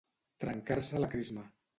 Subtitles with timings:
[0.43, 1.45] Trencar-se la crisma.